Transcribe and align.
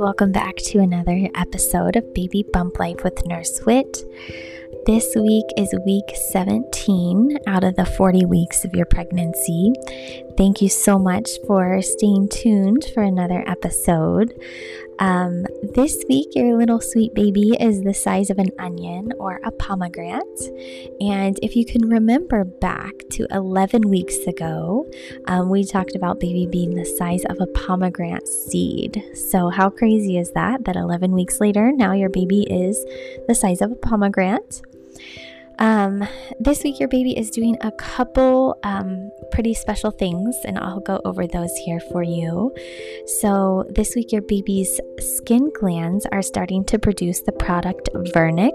Welcome 0.00 0.32
back 0.32 0.56
to 0.56 0.78
another 0.78 1.28
episode 1.34 1.94
of 1.94 2.14
Baby 2.14 2.42
Bump 2.54 2.78
Life 2.78 3.04
with 3.04 3.26
Nurse 3.26 3.66
Wit. 3.66 4.02
This 4.70 5.14
week 5.16 5.46
is 5.56 5.74
week 5.84 6.12
17 6.30 7.38
out 7.46 7.64
of 7.64 7.74
the 7.74 7.84
40 7.84 8.24
weeks 8.24 8.64
of 8.64 8.72
your 8.72 8.86
pregnancy. 8.86 9.72
Thank 10.36 10.62
you 10.62 10.68
so 10.68 10.98
much 10.98 11.28
for 11.46 11.82
staying 11.82 12.28
tuned 12.28 12.84
for 12.94 13.02
another 13.02 13.44
episode. 13.48 14.32
Um, 15.00 15.46
this 15.62 16.04
week, 16.10 16.28
your 16.34 16.58
little 16.58 16.80
sweet 16.80 17.14
baby 17.14 17.56
is 17.58 17.82
the 17.82 17.94
size 17.94 18.28
of 18.28 18.38
an 18.38 18.50
onion 18.58 19.12
or 19.18 19.40
a 19.44 19.50
pomegranate. 19.50 20.40
And 21.00 21.38
if 21.42 21.56
you 21.56 21.64
can 21.64 21.88
remember 21.88 22.44
back 22.44 22.92
to 23.12 23.26
11 23.30 23.88
weeks 23.88 24.18
ago, 24.26 24.86
um, 25.26 25.48
we 25.48 25.64
talked 25.64 25.96
about 25.96 26.20
baby 26.20 26.46
being 26.46 26.74
the 26.74 26.84
size 26.84 27.24
of 27.24 27.40
a 27.40 27.46
pomegranate 27.46 28.28
seed. 28.28 29.02
So, 29.14 29.48
how 29.48 29.70
crazy 29.70 30.18
is 30.18 30.32
that? 30.32 30.64
That 30.66 30.76
11 30.76 31.12
weeks 31.12 31.40
later, 31.40 31.72
now 31.72 31.92
your 31.92 32.10
baby 32.10 32.42
is 32.42 32.84
the 33.26 33.34
size 33.34 33.62
of 33.62 33.72
a 33.72 33.76
pomegranate. 33.76 34.59
Um, 35.58 36.06
this 36.38 36.62
week, 36.64 36.80
your 36.80 36.88
baby 36.88 37.16
is 37.18 37.30
doing 37.30 37.56
a 37.60 37.70
couple 37.70 38.58
um, 38.62 39.10
pretty 39.30 39.52
special 39.52 39.90
things, 39.90 40.36
and 40.44 40.58
I'll 40.58 40.80
go 40.80 41.00
over 41.04 41.26
those 41.26 41.54
here 41.66 41.80
for 41.80 42.02
you. 42.02 42.54
So, 43.20 43.64
this 43.68 43.94
week, 43.94 44.12
your 44.12 44.22
baby's 44.22 44.80
skin 44.98 45.50
glands 45.58 46.06
are 46.12 46.22
starting 46.22 46.64
to 46.64 46.78
produce 46.78 47.20
the 47.20 47.32
product 47.32 47.90
Vernix, 47.94 48.52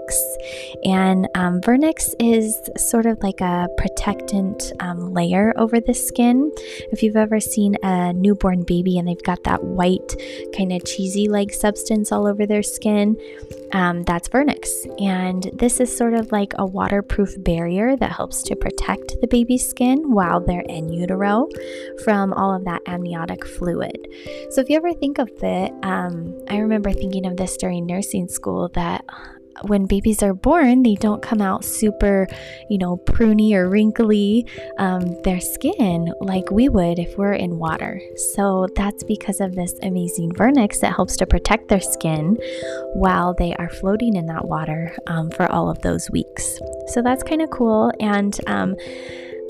and 0.84 1.28
um, 1.34 1.60
Vernix 1.60 2.14
is 2.18 2.68
sort 2.76 3.06
of 3.06 3.22
like 3.22 3.40
a 3.40 3.68
protectant 3.78 4.72
um, 4.80 5.12
layer 5.12 5.52
over 5.56 5.80
the 5.80 5.94
skin. 5.94 6.50
If 6.90 7.02
you've 7.02 7.16
ever 7.16 7.38
seen 7.38 7.76
a 7.82 8.12
newborn 8.12 8.64
baby 8.64 8.98
and 8.98 9.06
they've 9.06 9.22
got 9.22 9.44
that 9.44 9.62
white, 9.62 10.16
kind 10.56 10.72
of 10.72 10.84
cheesy 10.84 11.28
like 11.28 11.52
substance 11.52 12.10
all 12.10 12.26
over 12.26 12.46
their 12.46 12.62
skin, 12.64 13.16
um, 13.72 14.02
that's 14.04 14.28
Vernix. 14.28 14.68
And 15.00 15.50
this 15.54 15.80
is 15.80 15.94
sort 15.94 16.14
of 16.14 16.32
like 16.32 16.52
a 16.58 16.66
waterproof 16.66 17.34
barrier 17.38 17.96
that 17.96 18.12
helps 18.12 18.42
to 18.44 18.56
protect 18.56 19.20
the 19.20 19.26
baby's 19.26 19.68
skin 19.68 20.10
while 20.10 20.40
they're 20.40 20.60
in 20.60 20.92
utero 20.92 21.48
from 22.04 22.32
all 22.32 22.54
of 22.54 22.64
that 22.64 22.82
amniotic 22.86 23.46
fluid. 23.46 24.08
So 24.50 24.60
if 24.60 24.68
you 24.68 24.76
ever 24.76 24.92
think 24.92 25.18
of 25.18 25.30
it, 25.42 25.72
um, 25.82 26.38
I 26.48 26.58
remember 26.58 26.92
thinking 26.92 27.26
of 27.26 27.36
this 27.36 27.56
during 27.56 27.86
nursing 27.86 28.28
school 28.28 28.68
that 28.74 29.04
when 29.62 29.86
babies 29.86 30.22
are 30.22 30.34
born, 30.34 30.82
they 30.82 30.94
don't 30.94 31.22
come 31.22 31.40
out 31.40 31.64
super, 31.64 32.26
you 32.68 32.78
know, 32.78 32.96
pruny 32.96 33.52
or 33.54 33.68
wrinkly, 33.68 34.46
um, 34.78 35.20
their 35.22 35.40
skin 35.40 36.12
like 36.20 36.50
we 36.50 36.68
would 36.68 36.98
if 36.98 37.16
we're 37.16 37.32
in 37.32 37.58
water. 37.58 38.00
So 38.34 38.66
that's 38.74 39.04
because 39.04 39.40
of 39.40 39.54
this 39.54 39.74
amazing 39.82 40.32
vernix 40.32 40.80
that 40.80 40.94
helps 40.94 41.16
to 41.18 41.26
protect 41.26 41.68
their 41.68 41.80
skin 41.80 42.38
while 42.94 43.34
they 43.34 43.54
are 43.54 43.68
floating 43.68 44.16
in 44.16 44.26
that 44.26 44.46
water 44.46 44.96
um, 45.06 45.30
for 45.30 45.50
all 45.50 45.70
of 45.70 45.80
those 45.82 46.10
weeks. 46.10 46.58
So 46.88 47.02
that's 47.02 47.22
kind 47.22 47.42
of 47.42 47.50
cool. 47.50 47.92
And, 48.00 48.38
um, 48.46 48.76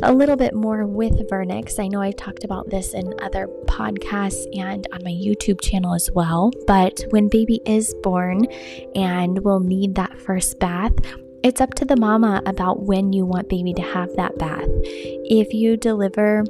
a 0.03 0.13
little 0.13 0.37
bit 0.37 0.55
more 0.55 0.87
with 0.87 1.29
Vernix. 1.31 1.79
I 1.79 1.89
know 1.89 2.03
I've 2.03 2.17
talked 2.17 2.45
about 2.45 2.69
this 2.69 2.93
in 2.93 3.15
other 3.23 3.49
podcasts 3.65 4.47
and 4.57 4.87
on 4.93 5.03
my 5.03 5.11
YouTube 5.11 5.61
channel 5.61 5.95
as 5.95 6.11
well. 6.11 6.51
But 6.67 7.05
when 7.11 7.29
baby 7.29 7.61
is 7.65 7.95
born 8.03 8.47
and 8.95 9.43
will 9.45 9.61
need 9.61 9.95
that 9.95 10.21
first 10.21 10.59
bath, 10.59 10.93
it's 11.43 11.61
up 11.61 11.75
to 11.75 11.85
the 11.85 11.97
mama 11.97 12.43
about 12.45 12.83
when 12.83 13.13
you 13.13 13.25
want 13.25 13.49
baby 13.49 13.73
to 13.75 13.83
have 13.83 14.15
that 14.17 14.37
bath. 14.39 14.69
If 14.85 15.55
you 15.55 15.77
deliver 15.77 16.45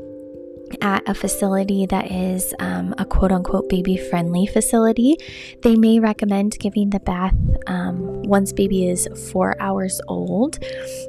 at 0.81 1.09
a 1.09 1.15
facility 1.15 1.87
that 1.87 2.11
is 2.11 2.55
um, 2.59 2.95
a 2.99 3.05
quote 3.05 3.33
unquote 3.33 3.69
baby 3.69 3.97
friendly 3.97 4.47
facility, 4.47 5.17
they 5.63 5.77
may 5.77 5.99
recommend 5.99 6.59
giving 6.59 6.91
the 6.91 7.01
bath 7.01 7.35
um, 7.67 8.23
once 8.23 8.53
baby 8.53 8.89
is 8.89 9.09
four 9.33 9.61
hours 9.61 10.01
old. 10.09 10.59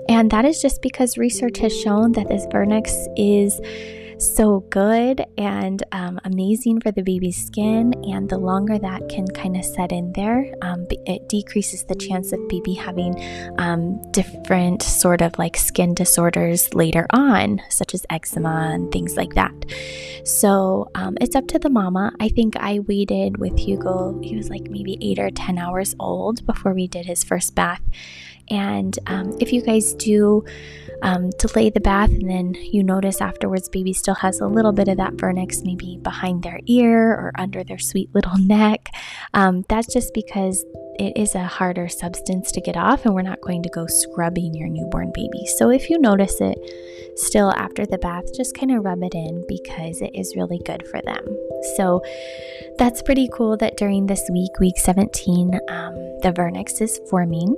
And 0.09 0.31
that 0.31 0.46
is 0.46 0.62
just 0.62 0.81
because 0.81 1.18
research 1.18 1.58
has 1.59 1.78
shown 1.78 2.14
that 2.14 2.28
this 2.28 2.46
vernix 2.48 3.08
is 3.18 3.59
so 4.20 4.62
good 4.70 5.24
and 5.38 5.84
um, 5.92 6.20
amazing 6.24 6.82
for 6.82 6.92
the 6.92 7.04
baby's 7.04 7.46
skin. 7.46 7.94
And 8.06 8.30
the 8.30 8.38
longer 8.38 8.78
that 8.80 9.08
can 9.10 9.28
kind 9.28 9.56
of 9.56 9.64
set 9.64 9.92
in 9.92 10.12
there, 10.14 10.54
um, 10.62 10.88
it 11.06 11.30
decreases 11.30 11.84
the 11.84 11.96
chance 11.96 12.32
of 12.32 12.48
baby 12.48 12.74
having 12.74 13.16
um, 13.58 14.02
different 14.12 14.82
sort 14.82 15.22
of 15.22 15.38
like 15.38 15.56
skin 15.56 15.94
disorders 15.94 16.74
later 16.74 17.06
on, 17.12 17.62
such 17.70 17.94
as 17.94 18.06
eczema 18.10 18.72
and 18.74 18.92
things 18.92 19.16
like 19.16 19.34
that. 19.36 19.54
So 20.24 20.90
um, 20.96 21.18
it's 21.22 21.36
up 21.36 21.48
to 21.48 21.60
the 21.60 21.70
mama. 21.70 22.12
I 22.20 22.30
think 22.30 22.56
I 22.58 22.80
waited 22.80 23.38
with 23.38 23.58
Hugo, 23.58 24.20
he 24.22 24.36
was 24.36 24.50
like 24.50 24.70
maybe 24.70 24.98
eight 25.02 25.20
or 25.20 25.30
10 25.30 25.58
hours 25.58 25.96
old 26.00 26.46
before 26.46 26.74
we 26.74 26.88
did 26.88 27.06
his 27.06 27.24
first 27.24 27.56
bath. 27.56 27.82
And 28.50 28.97
um, 29.08 29.35
if 29.40 29.52
you 29.52 29.62
guys 29.62 29.94
do 29.96 30.44
um, 31.02 31.30
delay 31.38 31.69
the 31.69 31.80
bath 31.80 32.09
and 32.09 32.30
then 32.30 32.56
you 32.56 32.84
notice 32.84 33.22
afterwards 33.22 33.69
baby 33.69 33.94
still 33.94 34.16
has 34.16 34.40
a 34.40 34.47
little 34.47 34.72
bit 34.72 34.88
of 34.88 34.97
that 34.97 35.13
vernix 35.13 35.63
maybe 35.63 36.00
behind 36.02 36.44
their 36.44 36.59
ear 36.66 37.12
or 37.12 37.31
under 37.36 37.63
their 37.63 37.78
sweet 37.78 38.13
little 38.16 38.38
neck, 38.40 38.90
um, 39.34 39.63
that's 39.69 39.94
just 39.94 40.13
because 40.13 40.66
it 41.00 41.16
is 41.16 41.36
a 41.36 41.44
harder 41.44 41.88
substance 41.88 42.52
to 42.52 42.62
get 42.62 42.75
off 42.75 43.06
and 43.06 43.13
we're 43.13 43.22
not 43.22 43.41
going 43.41 43.62
to 43.62 43.69
go 43.69 43.86
scrubbing 43.86 44.56
your 44.56 44.68
newborn 44.68 45.12
baby. 45.13 45.46
So 45.57 45.69
if 45.69 45.90
you 45.90 46.00
notice 46.00 46.41
it 46.41 46.57
still 47.16 47.52
after 47.52 47.86
the 47.86 48.00
bath, 48.00 48.25
just 48.36 48.57
kind 48.57 48.72
of 48.72 48.84
rub 48.84 49.03
it 49.03 49.13
in 49.13 49.46
because 49.47 50.02
it 50.02 50.12
is 50.16 50.36
really 50.36 50.59
good 50.66 50.88
for 50.88 51.00
them. 51.02 51.24
So 51.75 52.02
that's 52.78 53.03
pretty 53.03 53.30
cool 53.31 53.57
that 53.57 53.78
during 53.78 54.07
this 54.07 54.28
week, 54.31 54.59
week 54.59 54.78
17, 54.78 55.59
um, 55.69 55.94
the 56.22 56.34
vernix 56.36 56.81
is 56.81 57.00
forming. 57.09 57.56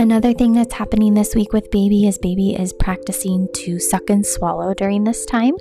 Another 0.00 0.32
thing 0.32 0.54
that's 0.54 0.72
happening 0.72 1.12
this 1.12 1.34
week 1.34 1.52
with 1.52 1.70
baby 1.70 2.06
is 2.06 2.16
baby 2.16 2.54
is 2.54 2.72
practicing 2.72 3.46
to 3.52 3.78
suck 3.78 4.08
and 4.08 4.24
swallow 4.24 4.72
during 4.72 5.04
this 5.04 5.26
time, 5.26 5.52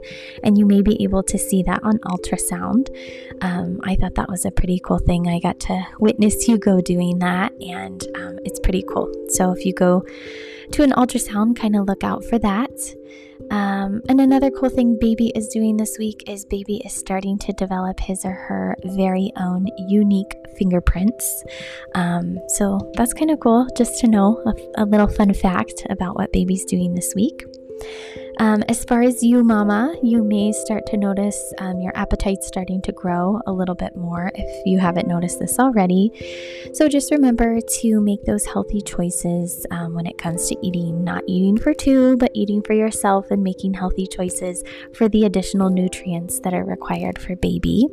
and 0.45 0.57
you 0.57 0.66
may 0.66 0.81
be 0.81 1.03
able 1.03 1.23
to 1.23 1.38
see 1.38 1.61
that 1.63 1.83
on 1.83 2.00
ultrasound. 2.05 2.88
Um, 3.41 3.81
I 3.83 3.97
thought 3.97 4.16
that 4.16 4.29
was 4.29 4.45
a 4.45 4.51
pretty 4.51 4.79
cool 4.79 4.99
thing. 4.99 5.28
I 5.28 5.39
got 5.39 5.59
to 5.67 5.85
witness 5.99 6.41
Hugo 6.44 6.79
doing 6.79 7.19
that, 7.19 7.51
and 7.59 8.01
um, 8.16 8.39
it's 8.45 8.61
pretty 8.61 8.81
cool. 8.81 9.13
So 9.28 9.51
if 9.51 9.66
you 9.66 9.73
go 9.73 10.05
to 10.72 10.83
an 10.83 10.91
ultrasound, 10.91 11.57
kind 11.57 11.75
of 11.75 11.85
look 11.85 12.05
out 12.05 12.23
for 12.23 12.39
that. 12.39 12.72
Um, 13.51 14.01
and 14.07 14.21
another 14.21 14.51
cool 14.51 14.69
thing 14.69 14.97
baby 14.99 15.31
is 15.35 15.47
doing 15.47 15.77
this 15.77 15.97
week 15.97 16.23
is 16.27 16.45
baby 16.45 16.77
is 16.85 16.93
starting 16.93 17.37
to 17.39 17.53
develop 17.53 17.99
his 17.99 18.23
or 18.25 18.31
her 18.31 18.75
very 18.83 19.31
own 19.37 19.67
unique 19.87 20.35
fingerprints. 20.57 21.43
Um, 21.95 22.37
so 22.49 22.79
that's 22.95 23.13
kind 23.13 23.31
of 23.31 23.39
cool 23.39 23.67
just 23.75 23.99
to 24.01 24.07
know 24.07 24.37
a, 24.45 24.83
a 24.83 24.85
little 24.85 25.07
fun 25.07 25.33
fact 25.33 25.85
about 25.89 26.15
what 26.15 26.31
baby's 26.31 26.65
doing 26.65 26.93
this 26.93 27.13
week. 27.15 27.43
Um, 28.39 28.63
as 28.69 28.85
far 28.85 29.01
as 29.01 29.22
you, 29.22 29.44
mama, 29.44 29.94
you 30.01 30.23
may 30.23 30.53
start 30.53 30.85
to 30.88 30.97
notice 30.97 31.53
um, 31.57 31.81
your 31.81 31.91
appetite 31.94 32.41
starting 32.41 32.81
to 32.83 32.94
grow 32.94 33.41
a 33.45 33.51
little 33.51 33.75
bit 33.75 33.97
more 33.97 34.31
if 34.33 34.66
you 34.66 34.79
haven't 34.79 35.09
noticed 35.09 35.39
this 35.39 35.59
already. 35.59 36.11
So 36.73 36.88
just 36.88 37.11
remember 37.11 37.59
to 37.59 37.99
make 37.99 38.23
those 38.23 38.45
healthy 38.45 38.81
choices 38.81 39.66
um, 39.72 39.94
when 39.94 40.05
it 40.05 40.17
comes 40.17 40.47
to 40.47 40.55
eating, 40.66 41.03
not 41.03 41.23
eating 41.28 41.57
for 41.57 41.73
two, 41.73 42.16
but 42.16 42.31
eating 42.33 42.61
for 42.61 42.73
yourself 42.73 43.29
and 43.29 43.44
making 43.44 43.73
healthy 43.73 44.07
choices 44.07 44.63
for 44.94 45.09
the 45.09 45.25
additional 45.25 45.69
nutrients 45.69 46.39
that 46.39 46.53
are 46.53 46.63
required 46.63 47.19
for 47.19 47.35
baby. 47.35 47.88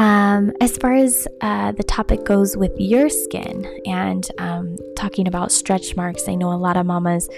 Um, 0.00 0.54
as 0.62 0.78
far 0.78 0.94
as 0.94 1.28
uh, 1.42 1.72
the 1.72 1.82
topic 1.82 2.24
goes 2.24 2.56
with 2.56 2.72
your 2.78 3.10
skin 3.10 3.66
and 3.84 4.26
um, 4.38 4.78
talking 4.96 5.28
about 5.28 5.52
stretch 5.52 5.94
marks, 5.94 6.26
I 6.26 6.36
know 6.36 6.54
a 6.54 6.56
lot 6.56 6.78
of 6.78 6.86
mamas 6.86 7.28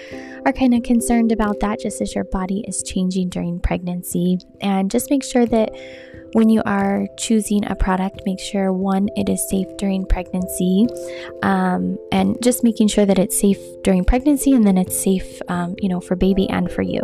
are 0.47 0.53
kind 0.53 0.73
of 0.73 0.85
concerned 0.85 1.33
about 1.33 1.59
that 1.59 1.81
just 1.81 2.01
as 2.01 2.15
your 2.15 2.23
body 2.23 2.65
is 2.69 2.85
changing 2.85 3.31
during 3.31 3.59
pregnancy. 3.59 4.39
And 4.61 4.93
just 4.93 5.11
make 5.11 5.25
sure 5.25 5.45
that 5.45 5.73
when 6.35 6.51
you 6.51 6.63
are 6.65 7.09
choosing 7.19 7.67
a 7.67 7.75
product, 7.75 8.23
make 8.25 8.39
sure 8.39 8.73
one, 8.73 9.09
it 9.17 9.29
is 9.29 9.45
safe 9.51 9.67
during 9.77 10.07
pregnancy, 10.07 10.87
um, 11.43 11.99
and 12.13 12.41
just 12.45 12.63
making 12.63 12.87
sure 12.89 13.05
that 13.05 13.19
it's 13.19 13.39
safe 13.39 13.59
during 13.83 14.05
pregnancy 14.05 14.53
and 14.53 14.65
then 14.65 14.79
it's 14.79 14.97
safe, 14.97 15.43
um, 15.49 15.75
you 15.79 15.89
know, 15.89 16.01
for 16.01 16.15
baby 16.15 16.49
and 16.49 16.71
for 16.71 16.83
you. 16.83 17.03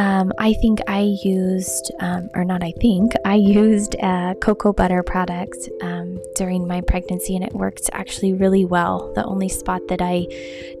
Um, 0.00 0.32
I 0.38 0.54
think 0.54 0.80
I 0.88 1.14
used, 1.22 1.92
um, 2.00 2.30
or 2.34 2.42
not 2.42 2.62
I 2.62 2.72
think, 2.80 3.12
I 3.26 3.34
used 3.34 3.96
a 3.96 4.34
cocoa 4.40 4.72
butter 4.72 5.02
product 5.02 5.68
um, 5.82 6.18
during 6.36 6.66
my 6.66 6.80
pregnancy 6.80 7.36
and 7.36 7.44
it 7.44 7.52
worked 7.52 7.90
actually 7.92 8.32
really 8.32 8.64
well. 8.64 9.12
The 9.14 9.26
only 9.26 9.50
spot 9.50 9.82
that 9.88 10.00
I 10.00 10.26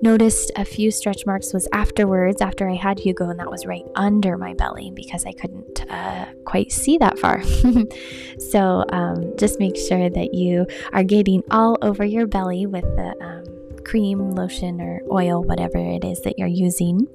noticed 0.00 0.52
a 0.56 0.64
few 0.64 0.90
stretch 0.90 1.26
marks 1.26 1.52
was 1.52 1.68
afterwards, 1.74 2.40
after 2.40 2.66
I 2.66 2.76
had 2.76 2.98
Hugo, 2.98 3.28
and 3.28 3.38
that 3.40 3.50
was 3.50 3.66
right 3.66 3.84
under 3.94 4.38
my 4.38 4.54
belly 4.54 4.90
because 4.94 5.26
I 5.26 5.32
couldn't 5.32 5.84
uh, 5.90 6.24
quite 6.46 6.72
see 6.72 6.96
that 6.96 7.18
far. 7.18 7.42
so 8.38 8.86
um, 8.88 9.36
just 9.36 9.58
make 9.58 9.76
sure 9.76 10.08
that 10.08 10.32
you 10.32 10.66
are 10.94 11.04
getting 11.04 11.42
all 11.50 11.76
over 11.82 12.06
your 12.06 12.26
belly 12.26 12.64
with 12.64 12.84
the 12.96 13.14
um, 13.20 13.84
cream, 13.84 14.30
lotion, 14.30 14.80
or 14.80 15.02
oil, 15.12 15.44
whatever 15.44 15.76
it 15.76 16.06
is 16.06 16.22
that 16.22 16.38
you're 16.38 16.48
using. 16.48 17.06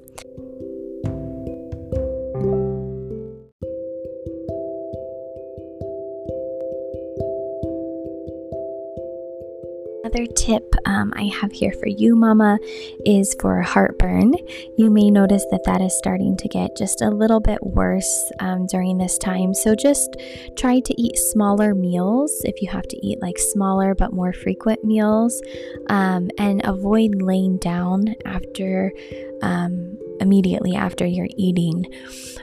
Other 10.16 10.26
tip 10.26 10.74
um, 10.86 11.12
I 11.14 11.24
have 11.24 11.52
here 11.52 11.72
for 11.72 11.88
you, 11.88 12.16
Mama, 12.16 12.58
is 13.04 13.36
for 13.38 13.60
heartburn. 13.60 14.34
You 14.78 14.90
may 14.90 15.10
notice 15.10 15.44
that 15.50 15.64
that 15.64 15.82
is 15.82 15.96
starting 15.96 16.36
to 16.38 16.48
get 16.48 16.76
just 16.76 17.02
a 17.02 17.10
little 17.10 17.40
bit 17.40 17.62
worse 17.62 18.32
um, 18.40 18.66
during 18.66 18.96
this 18.96 19.18
time. 19.18 19.52
So 19.52 19.74
just 19.74 20.16
try 20.56 20.80
to 20.80 21.00
eat 21.00 21.18
smaller 21.18 21.74
meals 21.74 22.40
if 22.44 22.62
you 22.62 22.68
have 22.70 22.88
to 22.88 23.06
eat 23.06 23.20
like 23.20 23.38
smaller 23.38 23.94
but 23.94 24.12
more 24.12 24.32
frequent 24.32 24.82
meals 24.84 25.42
um, 25.90 26.30
and 26.38 26.64
avoid 26.64 27.20
laying 27.20 27.58
down 27.58 28.14
after 28.24 28.92
um, 29.42 29.85
immediately 30.20 30.74
after 30.74 31.06
you're 31.06 31.28
eating. 31.36 31.86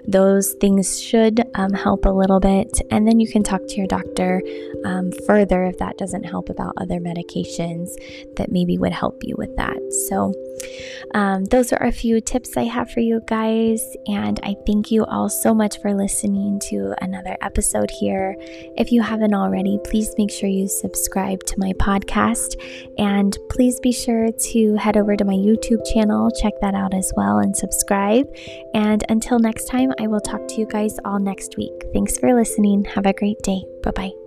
Those 0.06 0.54
things 0.60 1.02
should 1.02 1.48
um, 1.56 1.74
help 1.74 2.06
a 2.06 2.10
little 2.10 2.40
bit, 2.40 2.82
and 2.92 3.08
then 3.08 3.20
you 3.20 3.28
can 3.32 3.42
talk 3.42 3.62
to 3.68 3.76
your 3.76 3.88
doctor 3.88 4.42
um, 4.84 5.12
further 5.26 5.64
if 5.64 5.78
that 5.78 5.98
doesn't 5.98 6.24
help 6.24 6.50
about 6.50 6.74
other 6.78 7.00
medications 7.00 7.90
that 8.36 8.52
maybe 8.52 8.78
would 8.78 8.92
help 8.92 9.22
you 9.24 9.36
with 9.38 9.56
that. 9.56 9.78
So, 10.08 10.34
um, 11.14 11.46
those 11.46 11.72
are 11.72 11.84
a 11.84 11.92
few 11.92 12.20
tips 12.20 12.58
I 12.58 12.64
have 12.64 12.92
for 12.92 13.00
you 13.00 13.22
guys, 13.28 13.82
and 14.08 14.40
I 14.44 14.56
thank 14.66 14.92
you 14.92 15.06
all 15.06 15.30
so 15.30 15.54
much 15.54 15.80
for 15.82 15.94
listening 15.94 16.60
to 16.70 16.94
another 17.02 17.38
episode 17.42 17.90
here. 18.00 18.36
If 18.78 18.92
you 18.92 19.02
haven't 19.02 19.34
already, 19.34 19.80
please 19.86 20.14
make 20.18 20.32
sure 20.32 20.50
you 20.50 20.68
subscribe 20.68 21.44
to 21.44 21.56
my 21.58 21.72
podcast, 21.74 22.56
and 22.98 23.38
please 23.50 23.80
be 23.80 23.92
sure 23.92 24.32
to 24.32 24.76
head 24.76 24.98
over 24.98 25.16
to 25.16 25.24
my 25.24 25.34
YouTube 25.34 25.86
channel, 25.94 26.32
check 26.42 26.54
that 26.62 26.76
out 26.76 26.94
as 26.94 27.12
well, 27.16 27.38
and 27.40 27.56
subscribe. 27.64 28.28
And 28.74 29.02
until 29.10 29.40
next 29.40 29.66
time, 29.76 29.90
I 30.04 30.08
will 30.08 30.26
talk 30.32 30.48
to 30.50 30.56
you 30.60 30.68
guys 30.78 31.00
all 31.06 31.20
next 31.20 31.58
week. 31.58 31.78
Thanks 31.94 32.18
for 32.18 32.34
listening. 32.34 32.84
Have 32.96 33.06
a 33.06 33.14
great 33.14 33.42
day. 33.42 33.62
Bye 33.84 33.96
bye. 34.00 34.23